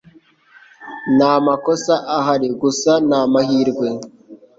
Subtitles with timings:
[1.15, 3.87] Nta makosa ahari, gusa ni amahirwe.”